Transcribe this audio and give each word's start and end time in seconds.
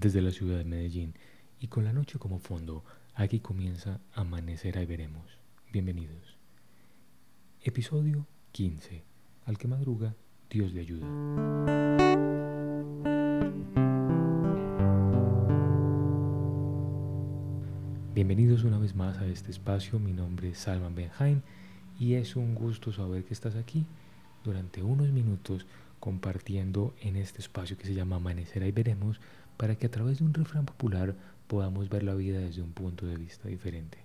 desde 0.00 0.22
la 0.22 0.30
ciudad 0.30 0.58
de 0.58 0.64
Medellín 0.64 1.14
y 1.58 1.66
con 1.66 1.84
la 1.84 1.92
noche 1.92 2.20
como 2.20 2.38
fondo, 2.38 2.84
aquí 3.14 3.40
comienza 3.40 4.00
Amanecer 4.12 4.78
ahí 4.78 4.86
veremos. 4.86 5.24
Bienvenidos. 5.72 6.36
Episodio 7.62 8.24
15. 8.52 9.02
Al 9.46 9.58
que 9.58 9.66
madruga, 9.66 10.14
Dios 10.50 10.72
le 10.72 10.82
ayuda. 10.82 11.06
Bienvenidos 18.14 18.62
una 18.62 18.78
vez 18.78 18.94
más 18.94 19.18
a 19.18 19.26
este 19.26 19.50
espacio, 19.50 19.98
mi 19.98 20.12
nombre 20.12 20.50
es 20.50 20.58
Salman 20.58 20.94
Benjain 20.94 21.42
y 21.98 22.14
es 22.14 22.36
un 22.36 22.54
gusto 22.54 22.92
saber 22.92 23.24
que 23.24 23.34
estás 23.34 23.56
aquí 23.56 23.84
durante 24.44 24.80
unos 24.82 25.08
minutos 25.08 25.66
compartiendo 25.98 26.94
en 27.00 27.16
este 27.16 27.40
espacio 27.40 27.76
que 27.76 27.86
se 27.86 27.94
llama 27.94 28.16
Amanecer 28.16 28.62
y 28.62 28.70
veremos 28.70 29.20
para 29.58 29.76
que 29.76 29.86
a 29.86 29.90
través 29.90 30.20
de 30.20 30.24
un 30.24 30.32
refrán 30.32 30.64
popular 30.64 31.14
podamos 31.46 31.90
ver 31.90 32.04
la 32.04 32.14
vida 32.14 32.38
desde 32.38 32.62
un 32.62 32.72
punto 32.72 33.04
de 33.04 33.16
vista 33.16 33.48
diferente. 33.48 33.98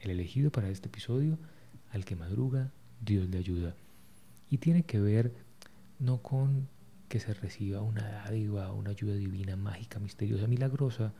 El 0.00 0.10
elegido 0.10 0.50
para 0.50 0.70
este 0.70 0.88
episodio, 0.88 1.38
al 1.92 2.04
que 2.04 2.16
madruga, 2.16 2.72
Dios 3.00 3.28
le 3.28 3.38
ayuda. 3.38 3.76
Y 4.50 4.58
tiene 4.58 4.82
que 4.82 5.00
ver 5.00 5.32
no 6.00 6.18
con 6.18 6.68
que 7.08 7.20
se 7.20 7.34
reciba 7.34 7.82
una 7.82 8.02
dádiva, 8.02 8.72
una 8.72 8.90
ayuda 8.90 9.14
divina, 9.14 9.56
mágica, 9.56 10.00
misteriosa, 10.00 10.46
milagrosa 10.46 11.12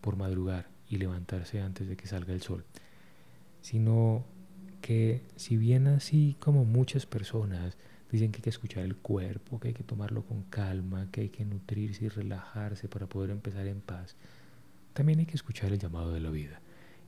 por 0.00 0.16
madrugar 0.16 0.66
y 0.88 0.96
levantarse 0.96 1.60
antes 1.60 1.88
de 1.88 1.96
que 1.96 2.06
salga 2.06 2.32
el 2.32 2.42
sol, 2.42 2.64
sino 3.60 4.24
que 4.80 5.22
si 5.36 5.56
bien 5.56 5.86
así 5.86 6.36
como 6.40 6.64
muchas 6.64 7.06
personas 7.06 7.76
Dicen 8.10 8.32
que 8.32 8.38
hay 8.38 8.42
que 8.42 8.50
escuchar 8.50 8.84
el 8.84 8.96
cuerpo, 8.96 9.60
que 9.60 9.68
hay 9.68 9.74
que 9.74 9.84
tomarlo 9.84 10.24
con 10.24 10.42
calma, 10.44 11.10
que 11.12 11.22
hay 11.22 11.28
que 11.28 11.44
nutrirse 11.44 12.06
y 12.06 12.08
relajarse 12.08 12.88
para 12.88 13.06
poder 13.06 13.30
empezar 13.30 13.66
en 13.66 13.80
paz. 13.80 14.16
También 14.94 15.18
hay 15.18 15.26
que 15.26 15.36
escuchar 15.36 15.72
el 15.72 15.78
llamado 15.78 16.12
de 16.12 16.20
la 16.20 16.30
vida. 16.30 16.60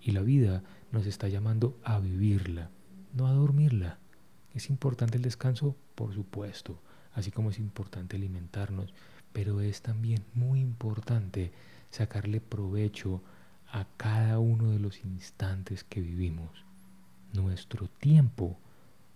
Y 0.03 0.11
la 0.13 0.21
vida 0.21 0.63
nos 0.93 1.07
está 1.07 1.29
llamando 1.29 1.79
a 1.85 1.99
vivirla, 2.01 2.71
no 3.15 3.27
a 3.27 3.33
dormirla. 3.33 3.99
Es 4.55 4.69
importante 4.69 5.17
el 5.17 5.23
descanso, 5.23 5.75
por 5.95 6.13
supuesto, 6.13 6.79
así 7.15 7.31
como 7.31 7.51
es 7.51 7.59
importante 7.59 8.17
alimentarnos, 8.17 8.93
pero 9.33 9.61
es 9.61 9.81
también 9.81 10.23
muy 10.35 10.61
importante 10.61 11.53
sacarle 11.91 12.41
provecho 12.41 13.23
a 13.73 13.87
cada 13.97 14.39
uno 14.39 14.71
de 14.71 14.81
los 14.81 15.03
instantes 15.05 15.83
que 15.83 16.01
vivimos. 16.01 16.51
Nuestro 17.33 17.89
tiempo 17.89 18.59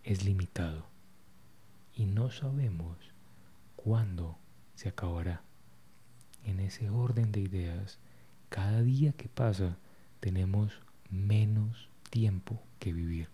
es 0.02 0.24
limitado 0.24 0.93
y 1.96 2.06
no 2.06 2.30
sabemos 2.30 2.98
cuándo 3.76 4.36
se 4.74 4.88
acabará. 4.88 5.42
En 6.44 6.60
ese 6.60 6.90
orden 6.90 7.32
de 7.32 7.40
ideas, 7.40 7.98
cada 8.48 8.82
día 8.82 9.12
que 9.12 9.28
pasa 9.28 9.78
tenemos 10.20 10.72
menos 11.10 11.88
tiempo 12.10 12.62
que 12.78 12.92
vivir, 12.92 13.28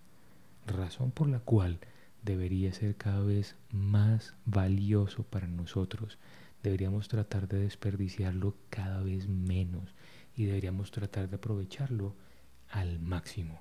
razón 0.67 1.11
por 1.11 1.29
la 1.29 1.41
cual 1.41 1.81
debería 2.23 2.73
ser 2.73 2.97
cada 2.97 3.21
vez 3.21 3.57
más 3.71 4.35
valioso 4.45 5.23
para 5.25 5.47
nosotros. 5.47 6.19
Deberíamos 6.63 7.09
tratar 7.09 7.49
de 7.49 7.61
desperdiciarlo 7.61 8.55
cada 8.69 9.03
vez 9.03 9.29
menos 9.29 9.95
y 10.37 10.45
deberíamos 10.45 10.91
tratar 10.91 11.29
de 11.29 11.37
aprovecharlo 11.37 12.15
al 12.71 12.99
máximo. 13.01 13.61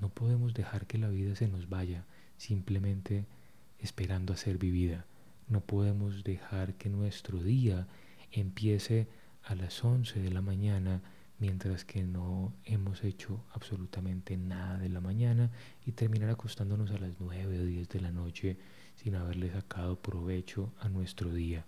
No 0.00 0.08
podemos 0.08 0.52
dejar 0.52 0.86
que 0.86 0.98
la 0.98 1.08
vida 1.08 1.36
se 1.36 1.48
nos 1.48 1.68
vaya 1.68 2.04
simplemente 2.36 3.24
esperando 3.78 4.32
a 4.32 4.36
ser 4.36 4.58
vivida. 4.58 5.06
No 5.48 5.60
podemos 5.60 6.24
dejar 6.24 6.74
que 6.74 6.88
nuestro 6.88 7.42
día 7.42 7.86
empiece 8.32 9.08
a 9.42 9.54
las 9.54 9.84
11 9.84 10.20
de 10.20 10.30
la 10.30 10.42
mañana 10.42 11.02
mientras 11.38 11.84
que 11.84 12.02
no 12.02 12.54
hemos 12.64 13.04
hecho 13.04 13.44
absolutamente 13.52 14.36
nada 14.36 14.78
de 14.78 14.88
la 14.88 15.00
mañana 15.00 15.50
y 15.84 15.92
terminar 15.92 16.30
acostándonos 16.30 16.90
a 16.90 16.98
las 16.98 17.20
9 17.20 17.60
o 17.60 17.64
10 17.64 17.88
de 17.88 18.00
la 18.00 18.10
noche 18.10 18.56
sin 18.96 19.14
haberle 19.14 19.52
sacado 19.52 20.00
provecho 20.00 20.72
a 20.80 20.88
nuestro 20.88 21.32
día. 21.32 21.66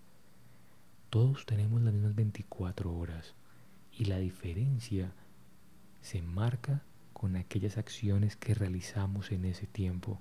Todos 1.11 1.47
tenemos 1.47 1.83
las 1.83 1.93
mismas 1.93 2.15
24 2.15 2.95
horas 2.95 3.35
y 3.93 4.07
la 4.07 4.19
diferencia 4.19 5.13
se 6.01 6.23
marca 6.23 6.83
con 7.13 7.37
aquellas 7.37 7.79
acciones 7.79 8.37
que 8.37 8.55
realizamos 8.55 9.33
en 9.33 9.45
ese 9.45 9.67
tiempo. 9.67 10.21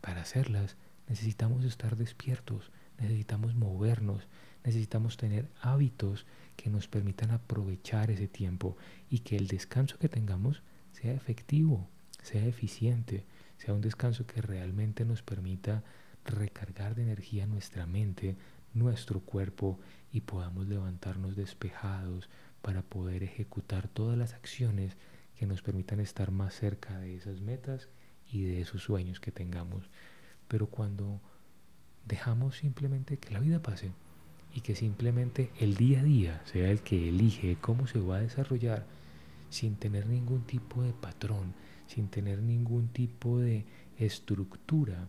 Para 0.00 0.22
hacerlas 0.22 0.76
necesitamos 1.08 1.64
estar 1.64 1.96
despiertos, 1.96 2.70
necesitamos 2.98 3.54
movernos, 3.54 4.26
necesitamos 4.64 5.16
tener 5.16 5.48
hábitos 5.60 6.26
que 6.56 6.70
nos 6.70 6.88
permitan 6.88 7.30
aprovechar 7.30 8.10
ese 8.10 8.28
tiempo 8.28 8.76
y 9.08 9.20
que 9.20 9.36
el 9.36 9.46
descanso 9.46 9.98
que 9.98 10.08
tengamos 10.08 10.62
sea 10.92 11.14
efectivo, 11.14 11.88
sea 12.22 12.44
eficiente, 12.46 13.24
sea 13.56 13.74
un 13.74 13.80
descanso 13.80 14.26
que 14.26 14.42
realmente 14.42 15.04
nos 15.04 15.22
permita 15.22 15.82
recargar 16.24 16.94
de 16.94 17.02
energía 17.02 17.46
nuestra 17.46 17.86
mente, 17.86 18.36
nuestro 18.74 19.20
cuerpo 19.20 19.78
y 20.12 20.20
podamos 20.20 20.68
levantarnos 20.68 21.36
despejados 21.36 22.28
para 22.60 22.82
poder 22.82 23.22
ejecutar 23.22 23.88
todas 23.88 24.18
las 24.18 24.34
acciones 24.34 24.96
que 25.38 25.46
nos 25.46 25.62
permitan 25.62 26.00
estar 26.00 26.30
más 26.30 26.54
cerca 26.54 26.98
de 26.98 27.14
esas 27.14 27.40
metas 27.40 27.88
y 28.30 28.42
de 28.42 28.60
esos 28.60 28.82
sueños 28.82 29.20
que 29.20 29.30
tengamos. 29.30 29.88
Pero 30.48 30.66
cuando 30.66 31.20
dejamos 32.06 32.56
simplemente 32.56 33.18
que 33.18 33.32
la 33.32 33.40
vida 33.40 33.60
pase 33.60 33.92
y 34.54 34.62
que 34.62 34.74
simplemente 34.74 35.50
el 35.60 35.76
día 35.76 36.00
a 36.00 36.04
día 36.04 36.42
sea 36.46 36.70
el 36.70 36.80
que 36.80 37.08
elige 37.08 37.56
cómo 37.60 37.86
se 37.86 38.00
va 38.00 38.16
a 38.16 38.20
desarrollar 38.20 38.86
sin 39.50 39.76
tener 39.76 40.06
ningún 40.06 40.42
tipo 40.42 40.82
de 40.82 40.92
patrón, 40.92 41.54
sin 41.86 42.08
tener 42.08 42.42
ningún 42.42 42.88
tipo 42.88 43.38
de 43.38 43.64
estructura, 43.98 45.08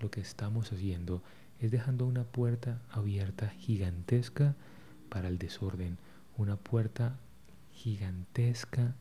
lo 0.00 0.10
que 0.10 0.20
estamos 0.20 0.72
haciendo 0.72 1.22
es 1.60 1.70
dejando 1.70 2.06
una 2.06 2.24
puerta 2.24 2.82
abierta 2.90 3.48
gigantesca 3.50 4.54
para 5.08 5.28
el 5.28 5.38
desorden, 5.38 5.98
una 6.36 6.56
puerta 6.56 7.16
gigantesca 7.72 8.94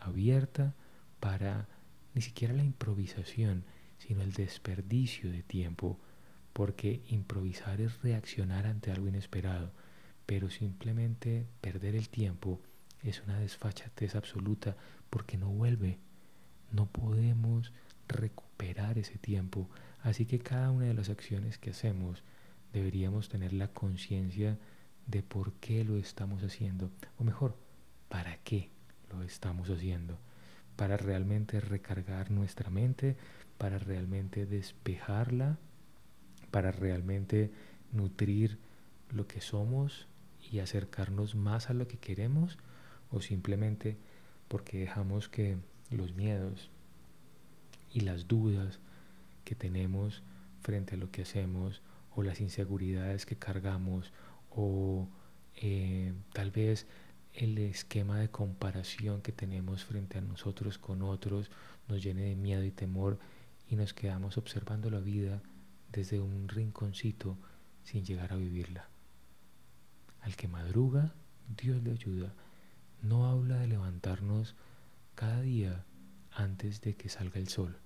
abierta 0.00 0.74
para 1.20 1.68
ni 2.14 2.22
siquiera 2.22 2.54
la 2.54 2.64
improvisación, 2.64 3.64
sino 4.06 4.22
el 4.22 4.32
desperdicio 4.32 5.30
de 5.30 5.42
tiempo, 5.42 5.98
porque 6.52 7.02
improvisar 7.08 7.80
es 7.80 8.02
reaccionar 8.02 8.66
ante 8.66 8.90
algo 8.90 9.08
inesperado, 9.08 9.72
pero 10.26 10.50
simplemente 10.50 11.46
perder 11.60 11.94
el 11.94 12.08
tiempo 12.08 12.60
es 13.02 13.22
una 13.22 13.38
desfachatez 13.38 14.14
absoluta 14.14 14.76
porque 15.10 15.36
no 15.36 15.48
vuelve. 15.48 15.98
No 16.70 16.86
podemos 16.86 17.72
recuperar 18.08 18.98
ese 18.98 19.18
tiempo, 19.18 19.68
así 20.02 20.26
que 20.26 20.38
cada 20.38 20.70
una 20.70 20.86
de 20.86 20.94
las 20.94 21.08
acciones 21.08 21.58
que 21.58 21.70
hacemos 21.70 22.22
deberíamos 22.72 23.28
tener 23.28 23.52
la 23.52 23.68
conciencia 23.68 24.58
de 25.06 25.22
por 25.22 25.54
qué 25.54 25.84
lo 25.84 25.96
estamos 25.96 26.42
haciendo, 26.42 26.90
o 27.18 27.24
mejor, 27.24 27.56
para 28.08 28.36
qué 28.38 28.70
lo 29.10 29.22
estamos 29.22 29.70
haciendo, 29.70 30.18
para 30.76 30.96
realmente 30.96 31.60
recargar 31.60 32.30
nuestra 32.30 32.70
mente, 32.70 33.16
para 33.58 33.78
realmente 33.78 34.46
despejarla, 34.46 35.58
para 36.50 36.72
realmente 36.72 37.50
nutrir 37.92 38.58
lo 39.10 39.26
que 39.26 39.40
somos 39.40 40.08
y 40.50 40.58
acercarnos 40.58 41.34
más 41.34 41.70
a 41.70 41.74
lo 41.74 41.86
que 41.86 41.98
queremos 41.98 42.58
o 43.10 43.20
simplemente 43.20 43.96
porque 44.48 44.78
dejamos 44.78 45.28
que 45.28 45.56
los 45.90 46.14
miedos 46.14 46.70
y 47.92 48.00
las 48.00 48.26
dudas 48.26 48.80
que 49.44 49.54
tenemos 49.54 50.22
frente 50.60 50.94
a 50.94 50.98
lo 50.98 51.10
que 51.10 51.22
hacemos 51.22 51.82
o 52.14 52.22
las 52.22 52.40
inseguridades 52.40 53.26
que 53.26 53.36
cargamos 53.36 54.12
o 54.50 55.08
eh, 55.56 56.12
tal 56.32 56.50
vez 56.50 56.86
el 57.34 57.58
esquema 57.58 58.18
de 58.18 58.30
comparación 58.30 59.20
que 59.20 59.32
tenemos 59.32 59.84
frente 59.84 60.18
a 60.18 60.20
nosotros 60.20 60.78
con 60.78 61.02
otros 61.02 61.50
nos 61.88 62.02
llene 62.02 62.22
de 62.22 62.36
miedo 62.36 62.62
y 62.62 62.70
temor 62.70 63.18
y 63.68 63.74
nos 63.74 63.92
quedamos 63.92 64.38
observando 64.38 64.88
la 64.88 65.00
vida 65.00 65.42
desde 65.90 66.20
un 66.20 66.48
rinconcito 66.48 67.36
sin 67.82 68.04
llegar 68.04 68.32
a 68.32 68.36
vivirla. 68.36 68.88
Al 70.20 70.36
que 70.36 70.46
madruga, 70.46 71.12
Dios 71.56 71.82
le 71.82 71.90
ayuda. 71.90 72.32
No 73.02 73.28
habla 73.28 73.58
de 73.58 73.66
levantarnos 73.66 74.54
cada 75.16 75.40
día 75.42 75.84
antes 76.30 76.80
de 76.80 76.94
que 76.94 77.08
salga 77.08 77.40
el 77.40 77.48
sol. 77.48 77.78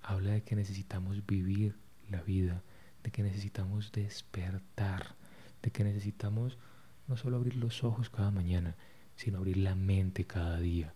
Habla 0.00 0.32
de 0.32 0.42
que 0.42 0.56
necesitamos 0.56 1.26
vivir 1.26 1.76
la 2.08 2.22
vida, 2.22 2.62
de 3.02 3.10
que 3.10 3.22
necesitamos 3.22 3.92
despertar, 3.92 5.16
de 5.60 5.70
que 5.70 5.84
necesitamos 5.84 6.56
no 7.10 7.16
solo 7.16 7.36
abrir 7.36 7.56
los 7.56 7.82
ojos 7.82 8.08
cada 8.08 8.30
mañana, 8.30 8.76
sino 9.16 9.38
abrir 9.38 9.56
la 9.56 9.74
mente 9.74 10.24
cada 10.26 10.60
día, 10.60 10.94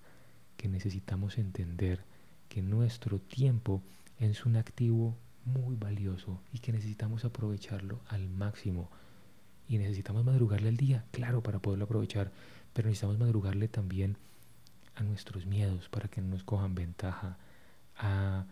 que 0.56 0.68
necesitamos 0.68 1.38
entender 1.38 2.04
que 2.48 2.62
nuestro 2.62 3.18
tiempo 3.18 3.82
es 4.20 4.46
un 4.46 4.54
activo 4.54 5.18
muy 5.44 5.74
valioso 5.74 6.40
y 6.52 6.60
que 6.60 6.70
necesitamos 6.72 7.24
aprovecharlo 7.24 8.00
al 8.06 8.28
máximo. 8.28 8.88
Y 9.68 9.78
necesitamos 9.78 10.24
madrugarle 10.24 10.68
al 10.68 10.76
día, 10.76 11.04
claro, 11.10 11.42
para 11.42 11.58
poderlo 11.58 11.86
aprovechar, 11.86 12.30
pero 12.72 12.86
necesitamos 12.86 13.18
madrugarle 13.18 13.66
también 13.66 14.16
a 14.94 15.02
nuestros 15.02 15.46
miedos 15.46 15.88
para 15.88 16.08
que 16.08 16.20
no 16.20 16.28
nos 16.28 16.44
cojan 16.44 16.76
ventaja, 16.76 17.38
a 17.96 18.46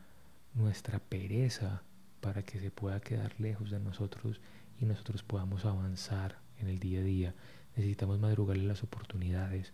nuestra 0.54 0.98
pereza 0.98 1.82
para 2.20 2.42
que 2.42 2.58
se 2.58 2.72
pueda 2.72 2.98
quedar 3.00 3.38
lejos 3.38 3.70
de 3.70 3.78
nosotros 3.78 4.40
y 4.80 4.84
nosotros 4.84 5.22
podamos 5.22 5.64
avanzar 5.64 6.41
en 6.58 6.68
el 6.68 6.78
día 6.78 7.00
a 7.00 7.04
día. 7.04 7.34
Necesitamos 7.76 8.18
madrugarle 8.18 8.64
las 8.64 8.82
oportunidades 8.82 9.72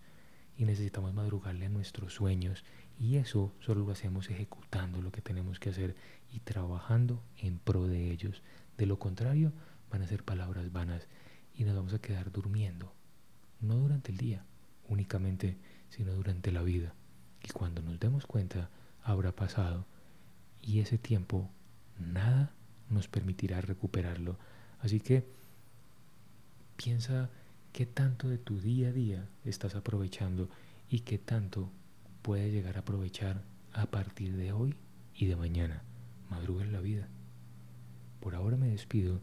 y 0.57 0.65
necesitamos 0.65 1.15
madrugarle 1.15 1.67
a 1.67 1.71
nuestros 1.71 2.15
sueños 2.15 2.65
y 2.99 3.17
eso 3.17 3.53
solo 3.61 3.85
lo 3.85 3.93
hacemos 3.93 4.29
ejecutando 4.31 5.01
lo 5.01 5.13
que 5.13 5.23
tenemos 5.23 5.61
que 5.61 5.71
hacer 5.71 5.95
y 6.33 6.41
trabajando 6.41 7.23
en 7.37 7.59
pro 7.59 7.87
de 7.87 8.11
ellos. 8.11 8.43
De 8.77 8.87
lo 8.87 8.99
contrario, 8.99 9.53
van 9.91 10.03
a 10.03 10.09
ser 10.09 10.25
palabras 10.25 10.73
vanas 10.73 11.07
y 11.55 11.65
nos 11.65 11.77
vamos 11.77 11.95
a 11.95 12.01
quedar 12.01 12.33
durmiendo. 12.33 12.93
No 13.61 13.77
durante 13.77 14.11
el 14.11 14.19
día 14.19 14.45
únicamente, 14.89 15.57
sino 15.91 16.13
durante 16.13 16.51
la 16.51 16.63
vida. 16.63 16.95
Y 17.43 17.53
cuando 17.53 17.83
nos 17.83 18.01
demos 18.01 18.27
cuenta, 18.27 18.71
habrá 19.03 19.33
pasado 19.33 19.87
y 20.61 20.81
ese 20.81 20.99
tiempo 20.99 21.51
nada 21.99 22.53
nos 22.91 23.09
permitirá 23.09 23.61
recuperarlo. 23.61 24.39
Así 24.81 25.01
que 25.01 25.27
piensa 26.79 27.29
qué 27.73 27.87
tanto 27.87 28.29
de 28.29 28.39
tu 28.39 28.61
día 28.61 28.89
a 28.89 28.93
día 28.93 29.29
estás 29.45 29.75
aprovechando 29.75 30.49
y 30.89 31.01
qué 31.01 31.19
tanto 31.19 31.71
puedes 32.23 32.53
llegar 32.53 32.77
a 32.77 32.81
aprovechar 32.81 33.43
a 33.73 33.87
partir 33.87 34.37
de 34.37 34.53
hoy 34.53 34.77
y 35.15 35.27
de 35.27 35.35
mañana. 35.35 35.83
Madruga 36.31 36.65
en 36.65 36.73
la 36.73 36.81
vida. 36.81 37.09
Por 38.21 38.37
ahora 38.37 38.57
me 38.57 38.69
despido 38.69 39.21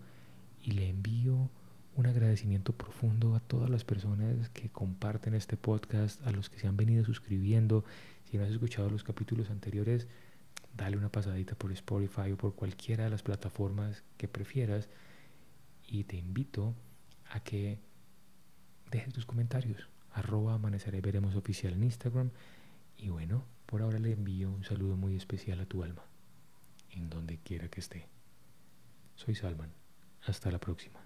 y 0.62 0.72
le 0.72 0.90
envío 0.90 1.50
un 1.96 2.06
agradecimiento 2.07 2.74
profundo 2.74 3.36
a 3.36 3.40
todas 3.40 3.69
las 3.69 3.86
personas 3.86 4.50
que 4.50 4.69
comparten 4.69 5.34
este 5.34 5.56
podcast, 5.56 6.25
a 6.28 6.31
los 6.31 6.50
que 6.50 6.60
se 6.60 6.68
han 6.68 6.75
venido 6.75 7.06
suscribiendo. 7.06 7.86
Si 8.30 8.38
no 8.38 8.44
has 8.44 8.51
escuchado 8.51 8.90
los 8.90 9.06
capítulos 9.06 9.50
anteriores, 9.50 10.08
dale 10.75 10.98
una 10.98 11.10
pasadita 11.10 11.56
por 11.56 11.72
Spotify 11.72 12.34
o 12.34 12.38
por 12.38 12.54
cualquiera 12.54 13.06
de 13.06 13.12
las 13.12 13.24
plataformas 13.24 14.04
que 14.18 14.28
prefieras 14.28 14.90
y 15.88 16.04
te 16.04 16.18
invito 16.18 16.74
a 17.36 17.42
que 17.42 17.80
dejes 18.92 19.14
tus 19.14 19.26
comentarios. 19.26 19.90
Arroba 20.12 20.54
amaneceré 20.54 21.02
veremos 21.02 21.36
oficial 21.36 21.74
en 21.74 21.84
Instagram. 21.84 22.32
Y 22.98 23.10
bueno 23.10 23.46
por 23.66 23.82
ahora 23.82 24.00
le 24.00 24.14
envío 24.14 24.52
un 24.52 24.64
saludo 24.64 24.96
muy 24.96 25.16
especial 25.16 25.60
a 25.60 25.66
tu 25.66 25.84
alma 25.84 26.04
en 26.92 27.10
donde 27.10 27.40
quiera 27.40 27.68
que 27.68 27.82
esté. 27.82 28.08
Soy 29.16 29.36
Salman. 29.36 29.72
Hasta 30.26 30.50
la 30.50 30.60
próxima 30.60 31.02